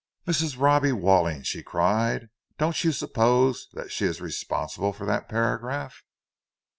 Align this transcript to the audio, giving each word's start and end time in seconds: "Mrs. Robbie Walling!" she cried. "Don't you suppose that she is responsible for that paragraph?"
"Mrs. 0.25 0.59
Robbie 0.59 0.93
Walling!" 0.93 1.43
she 1.43 1.61
cried. 1.61 2.29
"Don't 2.57 2.83
you 2.83 2.91
suppose 2.91 3.67
that 3.73 3.91
she 3.91 4.05
is 4.05 4.19
responsible 4.19 4.93
for 4.93 5.05
that 5.05 5.29
paragraph?" 5.29 6.01